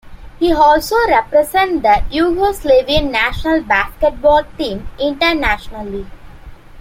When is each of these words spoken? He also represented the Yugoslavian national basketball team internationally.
He 0.39 0.51
also 0.51 0.95
represented 1.07 1.83
the 1.83 2.01
Yugoslavian 2.11 3.11
national 3.11 3.61
basketball 3.61 4.45
team 4.57 4.87
internationally. 4.97 6.07